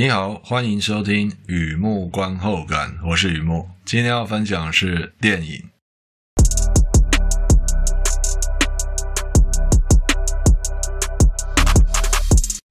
[0.00, 3.68] 你好，欢迎收听雨木观后感，我是雨木。
[3.84, 5.62] 今天要分享的是电影。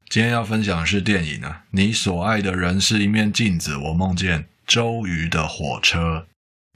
[0.10, 3.78] 今天要分享的是电影啊，你所爱的人是一面镜子。
[3.78, 6.26] 我梦见周瑜的火车。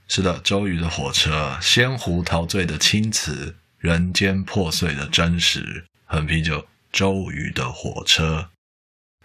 [0.07, 5.85] 是的，周瑜的火车，仙湖陶醉的青瓷，人间破碎的真实。
[6.05, 8.51] 很啤酒，周瑜的火车。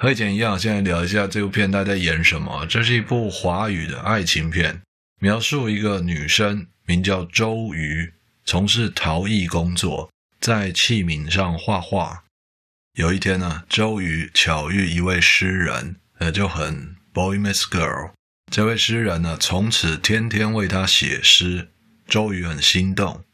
[0.00, 2.64] 和以前一样，现在聊一下这部片，大家在演什么？
[2.66, 4.80] 这是一部华语的爱情片，
[5.20, 8.12] 描述一个女生名叫周瑜，
[8.44, 10.08] 从事陶艺工作，
[10.40, 12.22] 在器皿上画画。
[12.94, 18.12] 有一天呢，周瑜巧遇一位诗人，呃，就很 boy meets girl。
[18.52, 21.70] 这位诗人呢，从此天天为她写诗，
[22.06, 23.24] 周瑜很心动。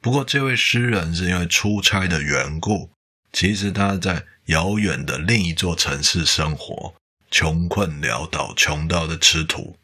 [0.00, 2.92] 不过，这位诗人是因为出差的缘故，
[3.30, 4.24] 其实他在。
[4.46, 6.94] 遥远的另一座城市生活，
[7.30, 9.76] 穷困潦倒，穷到的吃土。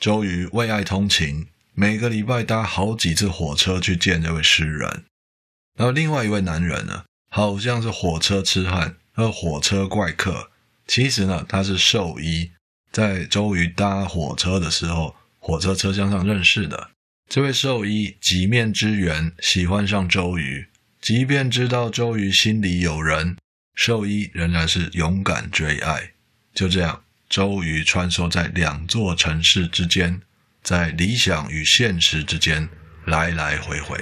[0.00, 5.04] 周瑜为爱通勤，每个礼拜搭好几次火车去见这位诗人。
[5.76, 10.50] 然后另外一位男人呢，好像是火车痴汉和火车怪客。
[10.86, 12.50] 其实呢，他是兽医，
[12.90, 16.90] 在周瑜搭火车的时候，火车车厢上认识的。
[17.28, 20.66] 这位兽医几面之缘，喜欢上周瑜，
[21.00, 23.36] 即便知道周瑜心里有人。
[23.80, 26.12] 兽医仍然是勇敢追爱，
[26.52, 30.20] 就这样，周瑜穿梭在两座城市之间，
[30.62, 32.68] 在理想与现实之间
[33.06, 33.98] 来来回回。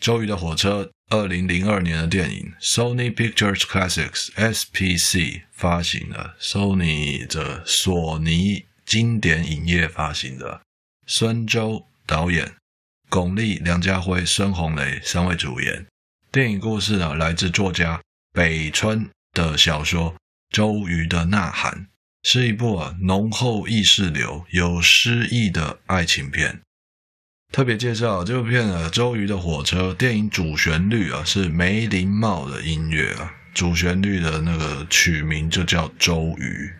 [0.00, 10.62] 周瑜的火车，二零零二年的电影，Sony Pictures Classics（SPC） 发行的，Sony 的索尼经典影业发行的，
[11.06, 12.54] 孙周导演，
[13.10, 15.86] 巩俐、梁家辉、孙红雷三位主演。
[16.32, 18.00] 电影故事呢，来自作家。
[18.32, 20.14] 北村的小说
[20.48, 21.72] 《周瑜的呐喊》
[22.22, 26.62] 是一部啊浓厚意识流、有诗意的爱情片。
[27.52, 36.72] 特别介绍这部片啊，《周瑜的火车》电影主旋律啊是梅林茂的音乐啊，主旋律的那个曲名就叫《周瑜》。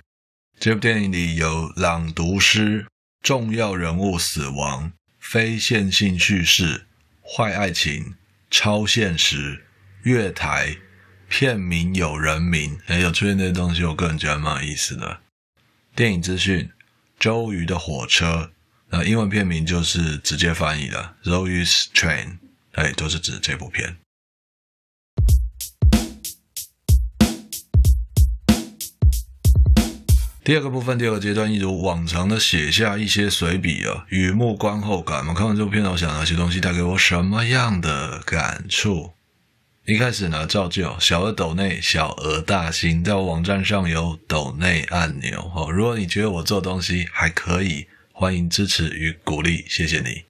[0.59, 2.87] 这部电影里有朗读诗、
[3.21, 4.91] 重要人物死亡、
[5.21, 6.87] 非线性叙事、
[7.23, 8.15] 坏爱情、
[8.51, 9.67] 超现实、
[10.05, 10.79] 月台。
[11.33, 15.21] 片名有人名，哎，有出现这些东西，我个人觉得蛮有意思的。
[15.97, 16.69] 电影资讯：
[17.19, 18.51] 周瑜的火车，
[18.91, 22.37] 那英文片名就是直接翻译的 z o e s Train，
[22.73, 23.97] 哎，都是指这部片。
[30.45, 35.33] 第二个部分，第二个阶段，一如往常的写下一些随笔啊，雨木观后感我。
[35.33, 39.15] 看完这部片，我想哪些东西带给我什么样的感触？
[39.85, 45.73] 一开始呢，照旧，小额抖内，小额大新，在我网站上有抖内按钮哦。
[45.73, 50.23] 如果你觉得我做东西还可以，欢迎支持与鼓励，谢谢你。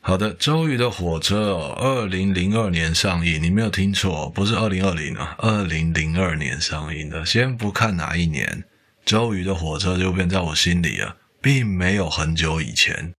[0.00, 7.26] 好的，周瑜的火车哦，二零零二年上映，你没有听错，不是二零二零啊，二零零二年上映的。
[7.26, 8.62] 先不看哪一年，
[9.04, 13.12] 周瑜的火车就变在我心里啊，并没有很久以前，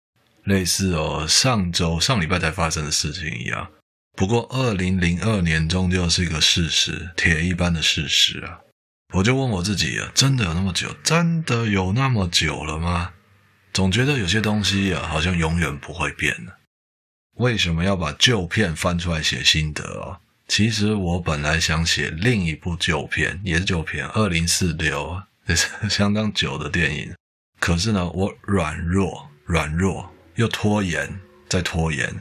[0.46, 3.68] 类似哦，上周上礼拜才发生的事情一样。
[4.16, 8.60] 不过，二零零二年终究是一个事实，铁一般的事实啊！
[9.14, 10.96] 我就问我自己啊，真的有那么久？
[11.04, 13.14] 真的有那么久了吗？
[13.74, 16.52] 总觉得有些东西啊，好像永远不会变呢。
[17.36, 20.20] 为什么要把旧片翻出来写心得啊？
[20.48, 27.14] 其实我本来想写另一部旧片，也是旧片，二零四六，也 是相当久的电影。
[27.60, 32.14] 可是呢，我软弱，软弱又拖延，再拖延。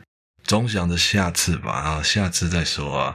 [0.50, 3.14] 总想着下次吧，啊，下次再说啊。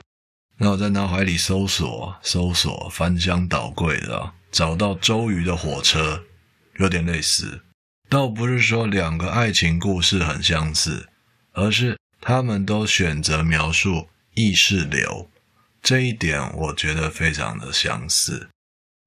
[0.57, 6.23] 那我在脑海里搜索、搜索、翻箱倒柜的，找到周瑜的火车，
[6.77, 7.61] 有点类似。
[8.07, 11.09] 倒不是说两个爱情故事很相似，
[11.51, 15.29] 而是他们都选择描述意识流，
[15.81, 18.49] 这一点我觉得非常的相似。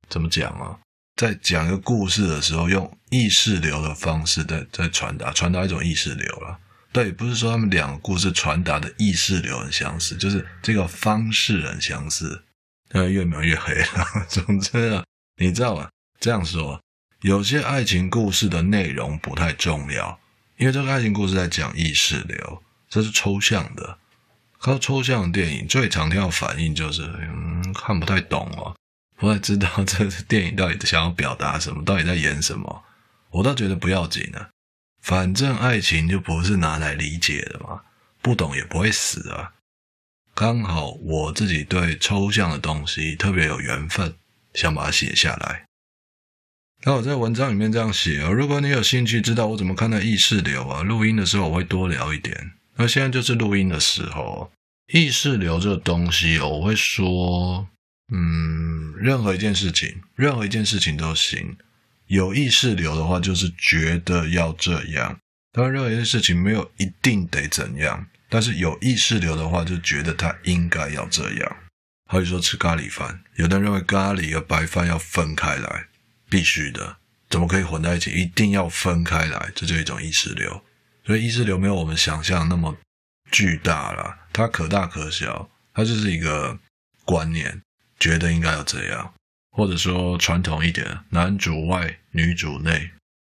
[0.07, 0.79] 怎么讲啊？
[1.17, 6.59] 在讲一个故事的时候，用意识流的方式在在传达，传达一种意识流了。
[6.93, 12.43] 对，不是说他们两个故事传达的意识流很相似，就是这个方式很相似。
[12.91, 13.87] 呃，越描越黑了。
[14.29, 15.05] 总之啊，
[15.37, 15.91] 你知道吗？
[16.19, 16.81] 这样说，
[17.21, 20.19] 有些爱情故事的内容不太重要，
[20.57, 23.99] 因为这个爱情故事在讲意识流，这是抽象的。
[24.59, 28.75] 靠抽象的电影最常听到反应就是，嗯，看不太懂哦，
[29.17, 32.83] 不太知道这电影到底想要表达什么，到底在演什么。
[33.31, 34.47] 我倒觉得不要紧呢。
[35.09, 37.81] 反正爱情就不是拿来理解的嘛，
[38.21, 39.55] 不懂也不会死啊。
[40.35, 44.15] 刚好我自己对抽象的东西特别有缘分，
[44.53, 45.65] 想把它写下来。
[46.85, 52.53] 那我在文章里面这样写哦，如果你有兴趣知道我怎么看待意识流啊，录音的时候我会多聊一点。
[52.77, 54.53] 那现在就是录音的时候，
[54.93, 57.67] 意识流这个东西，我会说，
[58.13, 61.57] 嗯，任何一件事情，任何一件事情都行。
[62.09, 65.19] 有意识流的话，就是觉得要这样。
[65.53, 71.57] 当然，任何一件事情没有一定得怎样，但是有意识流的话，就觉得它应该要这样。
[72.11, 75.87] 好比说吃咖喱饭，有的人认为咖喱和白饭要分开来。
[76.31, 76.99] 必须的，
[77.31, 78.11] 怎么可以混在一起？
[78.11, 80.63] 一定要分开来，这就是一种意识流。
[81.07, 82.77] 所以意识流没有我们想象那么
[83.31, 86.59] 巨大了，它可大可小，它就是一个
[87.07, 87.63] 观念，
[87.99, 89.15] 觉得应该要这样，
[89.59, 92.91] 或者说传统一点，男主外女主内，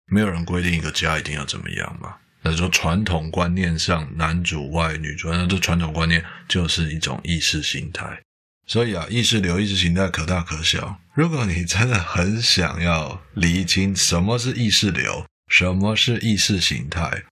[0.06, 2.14] 没有人规定一个家一定要怎么样嘛。
[2.40, 8.22] 那说传统观念上男主外女主，那这传统观念就是一种意识形态。
[8.66, 10.98] 所以啊，意识流、意识形态可大可小。
[11.12, 17.22] 如果你真的很想要厘清什么是意识流，什么是意识形态，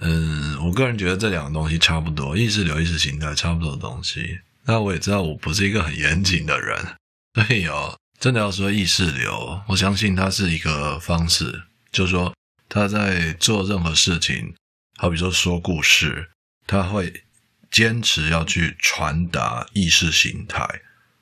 [0.00, 4.40] 嗯，我个人觉得这两个东西差不多，意识流、意识形态差不多的东西。
[4.66, 6.78] 那我也知道我不是一个很严谨的人，
[7.32, 12.32] 所以哦，真的要说意识流，我相信它是一个方式，就是说
[12.68, 14.54] 他在做任何事情，
[14.96, 16.30] 好比说说故事，
[16.64, 17.24] 他会。
[17.68, 20.62] 坚持要去传达意识形态，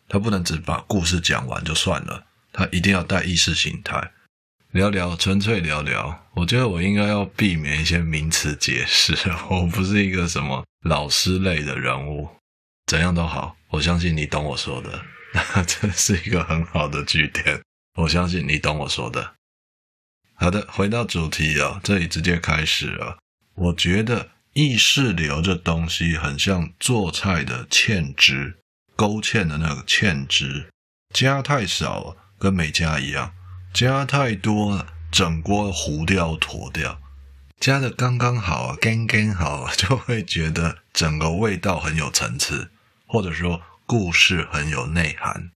[0.08, 4.10] 他不能只把故事讲完就算了，他一定要带意识形态。
[4.72, 6.26] 聊聊，纯粹聊聊。
[6.34, 9.16] 我觉得我应该要避免一些名词解释，
[9.48, 12.28] 我不是一个什么老师类的人物。
[12.86, 15.00] 怎样都好，我相信你懂我说的。
[15.54, 17.62] 那这是一个很好的句点，
[17.94, 19.34] 我相信你懂我说的。
[20.34, 23.18] 好的，回到主题啊，这里直接开始了。
[23.54, 24.30] 我觉得。
[24.52, 28.58] 意识流这东西很像做菜的芡汁，
[28.96, 30.68] 勾芡的那个芡汁，
[31.14, 33.32] 加太少跟没加一样，
[33.72, 37.00] 加太多了整锅糊掉坨掉，
[37.60, 42.72] 加的刚刚好啊，刚刚好啊， 就会觉得整个味道很有层次，
[43.06, 45.50] 或者说故事很有内涵。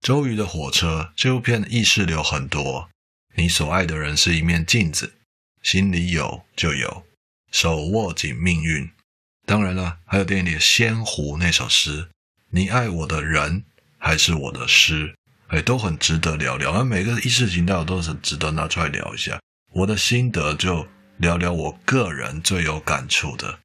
[0.00, 2.88] 周瑜的火车这部片的意识流很多，
[3.36, 5.12] 你所爱的人是一面镜子，
[5.62, 7.04] 心里有就有。
[7.52, 8.90] 手握紧命运，
[9.44, 12.08] 当然了，还有电影里的《仙湖》那首诗，
[12.48, 13.66] 你爱我的人
[13.98, 15.14] 还是我的诗，
[15.48, 16.72] 哎，都很值得聊聊。
[16.72, 19.38] 而每个意识形态我都是值得拿出来聊一下。
[19.74, 20.88] 我的心得就
[21.18, 23.60] 聊聊我个人最有感触的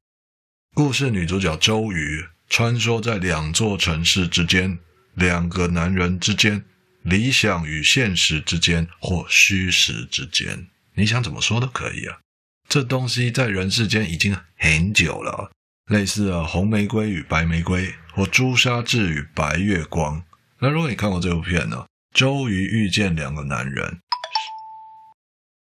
[0.74, 1.10] 故事。
[1.10, 4.78] 女主角周瑜穿梭在两座城市之间，
[5.14, 6.64] 两个男人之间，
[7.02, 12.18] 理想与现实之间，或虚实之间，你想怎么说都可以啊。
[12.68, 15.50] 这东西在人世间已经很久了，
[15.90, 20.24] 类似啊红玫瑰与白玫瑰，或朱砂痣与白月光。
[20.60, 23.98] 那如果你看过这部片呢，周瑜遇见两个男人。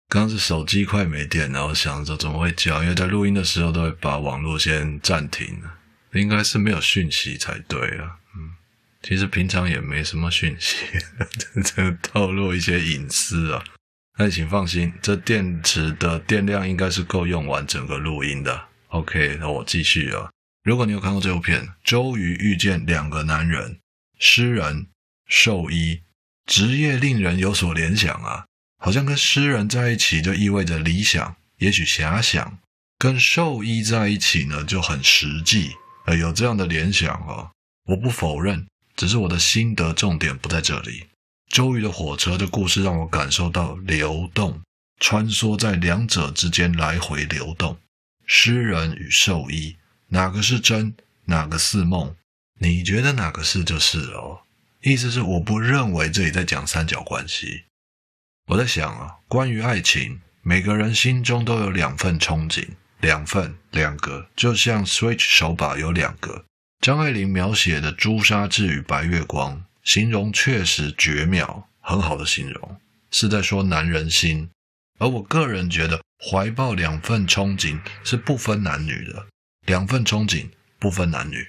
[0.08, 5.60] 刚刚是手机快没电，然后想着怎么会叫，因为在录音的时候都会把网络先暂停，
[6.20, 8.18] 应该是没有讯息才对啊。
[8.36, 8.52] 嗯，
[9.02, 10.78] 其实平常也没什么讯息，
[11.64, 13.64] 这透露一些隐私啊。
[14.18, 18.70] 那请放心，这电池的电量应该是够用完整个录音的。
[18.88, 20.30] OK，那我继续啊。
[20.64, 23.80] 如果你有看过这部片，周瑜遇见两个男人，
[24.18, 24.88] 诗人、
[25.28, 26.02] 兽医，
[26.46, 28.46] 职业令人有所联想啊，
[28.80, 32.60] 好像跟诗人在一起就意味着理想，也许遐想；
[32.98, 35.76] 跟兽医在一起呢就很实际，
[36.06, 37.52] 呃，有这样的联想啊。
[37.86, 41.08] 我不否认，只是我的心得重点不在这里。
[41.50, 44.62] 周瑜的火车的故事让我感受到流动，
[45.00, 47.78] 穿梭在两者之间来回流动。
[48.26, 50.96] 诗人与兽医，哪个是真，
[51.26, 52.16] 哪个是梦？
[52.60, 54.42] 你觉得哪个是就是哦。
[54.82, 57.66] 意思是我不认为这里在讲三角关系。
[58.48, 62.68] 我在想啊，关于爱情，每个人心中都有两份憧憬，
[63.02, 66.46] 两份，两个，就像 Switch 手把有两个。
[66.82, 69.64] 张爱玲描写的朱砂痣与白月光。
[69.84, 74.50] 形容确实绝妙，很好的形容，是在说男人心。
[74.98, 79.28] 而我个人觉得，怀抱两份憧憬是不分男女的，
[79.68, 80.50] 两份憧憬
[80.80, 81.48] 不分男女。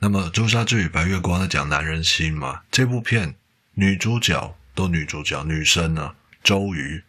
[0.00, 2.60] 那么《朱砂痣与白月光》在讲男人心嘛？
[2.70, 3.34] 这部片
[3.72, 6.14] 女主角都女主角，女生呢？
[6.44, 7.02] 周瑜，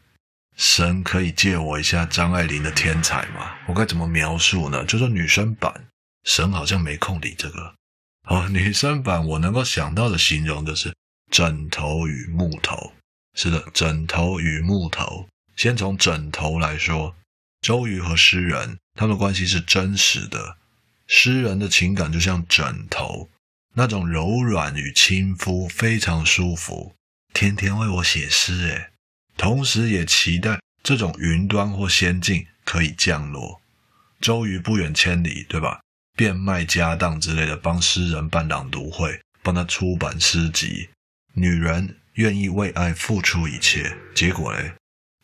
[0.59, 3.55] 神可以借我一下张爱玲的天才吗？
[3.65, 4.83] 我该怎么描述呢？
[4.83, 5.87] 就说女生版，
[6.25, 7.73] 神好像没空理这个。
[8.27, 10.93] 哦，女生版我能够想到的形容就是
[11.31, 12.91] 枕头与木头。
[13.35, 15.29] 是的，枕头与木头。
[15.55, 17.15] 先从枕头来说，
[17.61, 20.57] 周瑜和诗人他们关系是真实的。
[21.07, 23.29] 诗人的情感就像枕头，
[23.75, 26.95] 那种柔软与亲肤，非常舒服。
[27.33, 28.88] 天天为我写诗，诶，
[29.39, 33.61] 同时也期待这种云端或仙境可以降落。
[34.19, 35.79] 周瑜不远千里，对吧？
[36.17, 40.89] 变卖家当之类的，帮诗人办朗读会，帮他出版诗集。
[41.35, 44.73] 女人愿意为爱付出一切，结果嘞，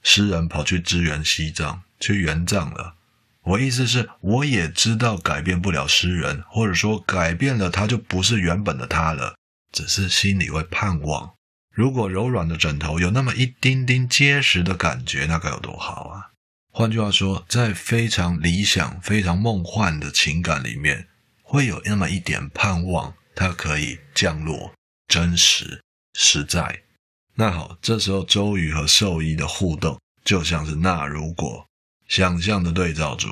[0.01, 2.95] 诗人跑去支援西藏，去援藏了。
[3.41, 9.36] 我意思是，我也知道改变不了诗人，或者说改变了他就不是原本的他了，
[9.74, 11.34] 只是心里会盼望。
[11.75, 16.32] 如果柔软的枕头有那么一丁丁结实的感觉，那该有多好啊！
[16.72, 21.10] 换句话说，在非常理想、非常梦幻的情感里面，
[21.44, 24.74] 会有那么一点盼望，它可以降落、
[25.10, 25.82] 真实、
[26.13, 26.84] 实在。
[27.34, 31.67] 那好，这时候周瑜和兽医的互动就像是那如果
[32.08, 33.27] 想象的对照组。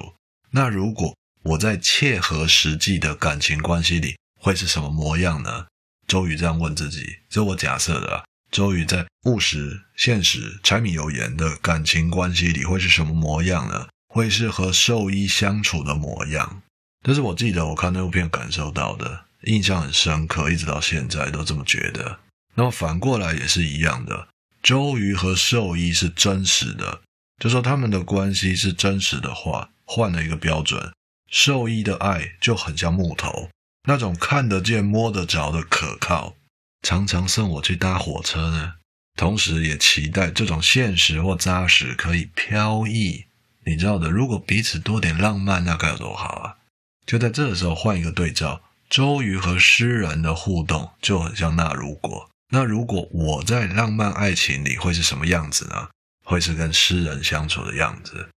[0.51, 5.67] 那如果我在切合实际的感情关系里，会是什么模样呢？
[6.05, 8.25] 周瑜这样问自己，这我假设的啊。
[8.53, 13.87] 周瑜在务实、现实、柴米油盐的感情关系里会是什么模样呢？
[14.07, 16.61] 会是和兽医相处的模样。
[17.01, 22.19] 这是我记得我看那部片感受到的，印象很深刻，一直到现在都这么觉得。
[22.53, 24.27] 那么反过来也是一样的，
[24.61, 27.01] 周瑜和兽医是真实的，
[27.41, 30.93] 就说他们的关系是真实的话，换了一个标准，
[31.31, 33.49] 兽医的爱就很像木头，
[33.87, 36.35] 那种看得见、摸得着的可靠。
[36.83, 38.73] 常常送我去搭火车呢，
[39.15, 43.25] 同时也期待这种现实或扎实可以飘逸。
[43.65, 46.57] 你知道的，如果彼此多点浪漫，那该有多好啊！
[47.05, 52.29] 就在这时候换一个对照，周瑜和诗人的互动就很像那如果。
[52.49, 55.87] 那如果我在浪漫爱情里会是什么样子呢？
[56.25, 58.29] 会是跟诗人相处的样子。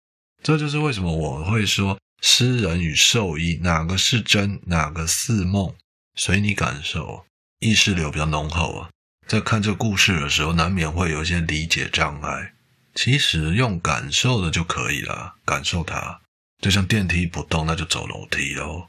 [0.43, 5.75] 这就是为什么我会说诗人与兽医哪个是真，哪个似梦，
[6.15, 7.25] 随你感受。
[7.65, 8.91] 意识流比较浓厚啊，
[9.27, 12.53] 在看这故事的时候，难免会有一些理解障碍。
[12.95, 16.21] 其实用感受的就可以了，感受它，
[16.61, 18.89] 就像电梯不动，那就走楼梯喽。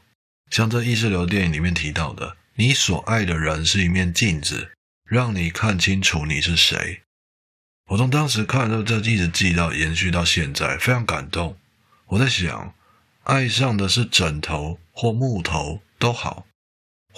[0.50, 4.72] 像这意识流电影里面提到的，你所爱的人是一面镜子，
[5.08, 7.00] 让你看清楚你是谁。
[7.92, 11.56] 我从当时看到这，一直记到延续到现在，非常感动。
[12.08, 12.74] 我在想，
[13.24, 16.46] 爱上的是枕头或木头都好。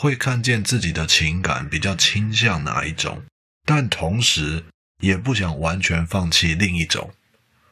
[0.00, 3.24] 会看见自己的情感比较倾向哪一种，
[3.66, 4.64] 但同时
[5.02, 7.12] 也不想完全放弃另一种。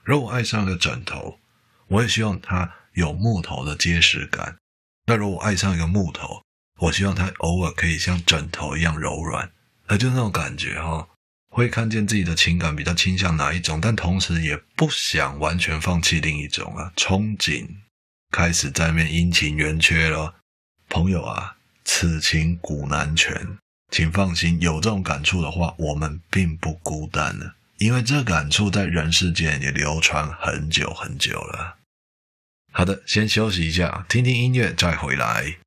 [0.03, 1.39] 如果爱上一个枕头，
[1.87, 4.57] 我也希望它有木头的结实感。
[5.07, 6.43] 那如果爱上一个木头，
[6.81, 9.49] 我希望它偶尔可以像枕头一样柔软。
[9.87, 11.09] 那就那种感觉哈，
[11.49, 16.93] 会看见自己的情感比较倾向哪一种，但同时也不想完全放弃另一种啊。
[16.97, 17.69] 憧憬
[18.33, 20.35] 开始在面阴晴圆缺了，
[20.89, 21.56] 朋友啊。
[21.89, 23.57] 此情古难全，
[23.93, 31.77] 请放心，有这种感触的话，我们并不孤单呢，因为这感触在人世间也流传很久很久了。
[32.73, 35.59] 好的，先休息一下，听听音乐，再回来。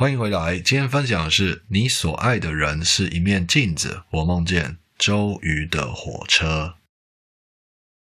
[0.00, 4.04] 欢迎回来，今天分享的是你所爱的人是一面镜子。
[4.08, 6.76] 我梦见周瑜的火车。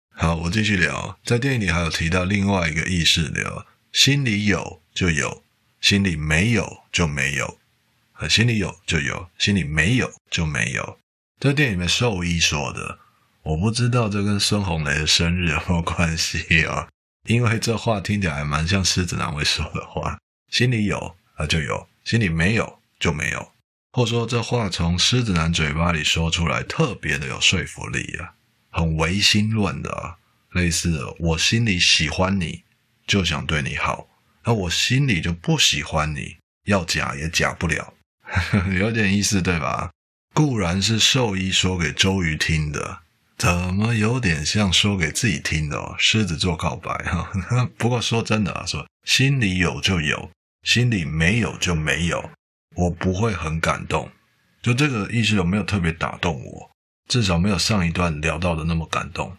[0.09, 1.19] 好，我继续聊。
[1.23, 5.43] 在电影里还有提到另外一个意识流：心里有就有，
[5.81, 7.59] 心里没有就没有；
[8.27, 10.97] 心里有就有，心里没有就没有。
[11.39, 12.97] 这电影里面兽医说的，
[13.43, 16.87] 我不知道这跟孙红雷的生日有没有关系啊？
[17.29, 20.17] 因为这话听起来还蛮像狮子男会说的话：
[20.49, 21.15] 心里有。
[21.35, 23.51] 啊，就有，心里没有就没有，
[23.91, 28.33] 或者说这话从狮子男嘴巴里说出来，特别的有说服力啊，
[28.71, 30.17] 很唯心论的啊，
[30.51, 32.63] 类似的，我心里喜欢你，
[33.07, 34.07] 就想对你好，
[34.45, 37.93] 那我心里就不喜欢你，要假也假不了，
[38.79, 39.91] 有点意思对吧？
[40.33, 43.01] 固然是兽医说给周瑜听的，
[43.37, 45.95] 怎么有点像说给自己听的哦？
[45.99, 47.31] 狮子座告白哈。
[47.77, 50.31] 不过说真的啊，说心里有就有，
[50.63, 52.31] 心里没有就没有，
[52.75, 54.09] 我不会很感动。
[54.61, 56.71] 就这个意思有没有特别打动我？
[57.09, 59.37] 至少没有上一段聊到的那么感动。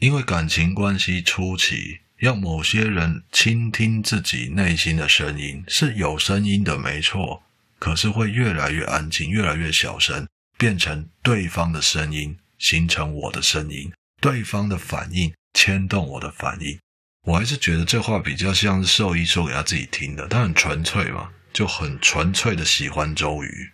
[0.00, 7.42] 因为感情关系初期，要某些人倾听自己内心的声音，是有声音的，没错。
[7.78, 12.38] 可是会越来越安静，越来越小声，变成对方的声音。
[12.56, 16.78] 形成我的声音，对方的反应牵动我的反应，
[17.24, 23.72] 我还是觉得这话比较像是兽医说给他自己听的，他很纯粹嘛，就很纯粹的喜欢周瑜。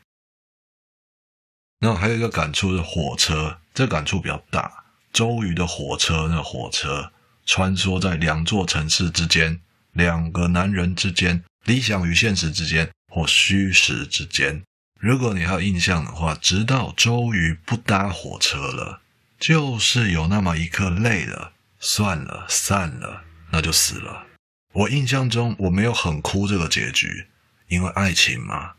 [1.80, 4.84] 那还有一个感触是火车，这感触比较大。
[5.12, 7.10] 周瑜的火车，那火车
[7.44, 9.60] 穿梭在两座城市之间，
[9.92, 14.62] 两个男人之间，理想与现实之间，或虚实之间。
[15.00, 19.00] 如果你还有印象的话，直到周瑜不搭火车了，
[19.40, 24.26] 就是有那么一刻累了，算了，散了，那就死了。
[24.72, 27.26] 我印象中我没有很哭这个结局，
[27.68, 28.74] 因为爱情嘛，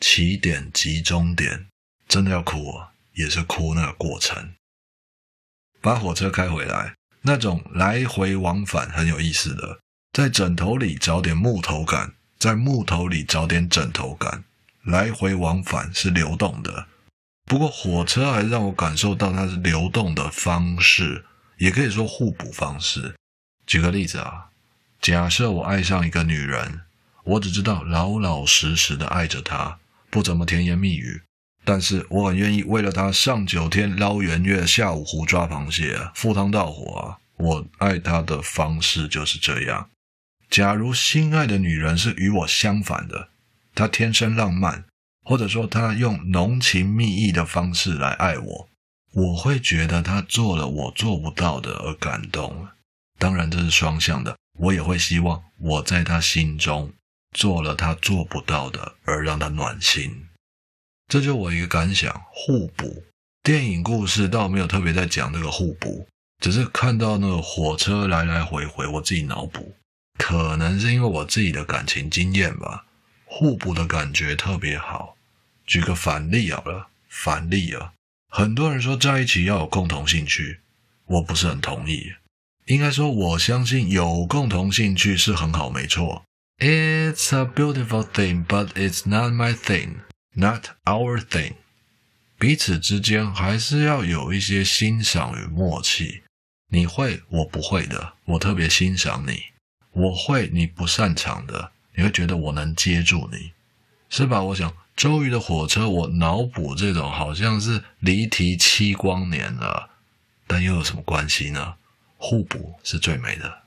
[0.00, 1.66] 起点即终点，
[2.08, 2.80] 真的要哭，
[3.14, 4.54] 也是哭那个过程。
[5.80, 9.80] 把火车开回来，那种来回往返很有意思的，
[10.12, 14.44] 在枕头里找点木头感，在木头里找点枕头感。
[14.84, 16.88] 来回往返是流动的，
[17.46, 21.24] 不过火车还让我感受到它是流动的方式，
[21.56, 23.14] 也可以说互补方式。
[23.66, 24.46] 举个例子啊，
[25.00, 26.80] 假设我爱上一个女人，
[27.24, 29.78] 我只知道老老实实的爱着她，
[30.10, 31.22] 不怎么甜言蜜语，
[31.64, 37.18] 但是我很愿意为了她上九天捞圆月，下五湖抓螃蟹，赴汤蹈火啊！
[37.36, 39.90] 我爱她的方式就是这样。
[40.50, 43.30] 假如心爱的女人是与我相反的。
[43.74, 44.84] 她天生浪漫，
[45.24, 48.68] 或者说她用浓情蜜意的方式来爱我，
[49.12, 52.68] 我会觉得她做了我做不到的而感动。
[53.24, 56.92] 当然这是双向的，我也会希望我在他心中
[57.32, 60.28] 做了他做不到的而让他暖心。
[61.08, 63.02] 这就我一个感想：互补。
[63.42, 66.06] 电影故事倒没有特别在讲这个互补，
[66.42, 69.74] 只是看到那个火车来来回回，我自己脑补。
[70.18, 72.84] 可能是因为我自己的感情经验吧。
[73.24, 75.16] 互补的感觉特别好。
[75.66, 77.94] 举个反例好了，反例啊，
[78.28, 80.60] 很多人说在一起要有共同兴趣，
[81.06, 82.12] 我不是很同意。
[82.66, 86.24] 应该说，我相信有共同兴趣是很好，没错。
[86.58, 89.96] It's a beautiful thing, but it's not my thing,
[90.32, 91.54] not our thing。
[92.38, 96.22] 彼此之间还是要有一些欣赏与默契。
[96.70, 99.34] 你会，我不会的，我特别欣赏你；
[99.92, 101.72] 我会，你不擅长的。
[101.96, 103.52] 你会觉得我能接住你，
[104.08, 104.42] 是吧？
[104.42, 109.90] 我想周瑜的火车，我脑补这种好像是离题七光年了，
[110.46, 111.74] 但又有什么关系呢？
[112.26, 113.64] 互补是最美的。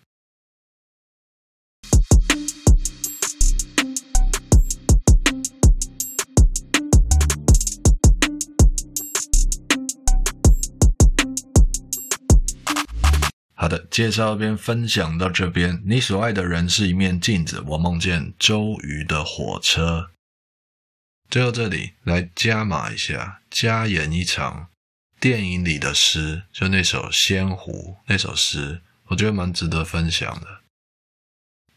[13.54, 15.84] 好的，介绍边分享到这边。
[15.86, 20.10] 你所爱的人是一面镜子，我梦见周瑜的火车。
[21.30, 24.70] 最后这里来加码一下，加演一场
[25.20, 30.62] 电影里的诗，就那首《仙湖》那首诗，我觉得蛮值得分享的。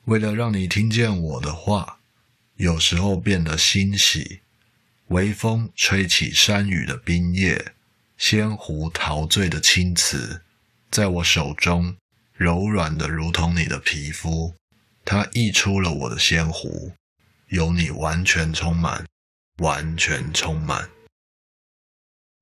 [0.04, 2.00] 为了让你听见我的话，
[2.56, 4.40] 有时候变得欣喜。
[5.08, 7.74] 微风吹起山雨的冰叶，
[8.18, 10.42] 仙湖陶醉的青瓷。
[10.90, 11.96] 在我手中，
[12.34, 14.54] 柔软的如同你的皮肤，
[15.02, 16.92] 它溢出了我的仙湖，
[17.48, 19.06] 有你完全充满，
[19.56, 20.90] 完全充满，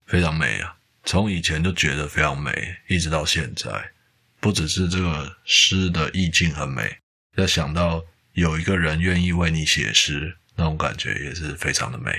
[0.05, 0.78] 非常美啊！
[1.11, 3.93] 从以前就觉得非常美，一直到现在，
[4.41, 6.99] 不只是这个诗的意境很美，
[7.37, 12.13] 要想到有一个人愿意为你写诗，那种感觉也是非常的美。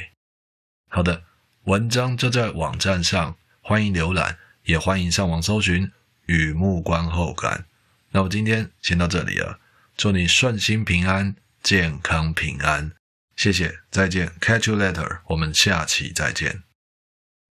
[0.87, 1.21] 好的，
[1.65, 5.91] 文章就在网站上，欢迎浏览，也欢迎上网搜寻。
[6.25, 7.65] 雨幕观后感，
[8.09, 9.59] 那我今天先到这里了。
[9.95, 12.93] 祝你顺心平安，健康平安，
[13.35, 16.63] 谢谢，再见，Catch you later，我们下期再见。